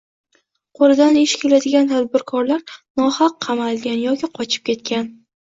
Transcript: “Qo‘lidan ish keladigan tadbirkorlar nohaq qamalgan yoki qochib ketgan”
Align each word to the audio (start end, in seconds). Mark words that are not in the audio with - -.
“Qo‘lidan 0.79 1.19
ish 1.23 1.33
keladigan 1.41 1.91
tadbirkorlar 1.91 2.63
nohaq 3.03 3.39
qamalgan 3.47 4.01
yoki 4.07 4.31
qochib 4.41 4.65
ketgan” 4.73 5.07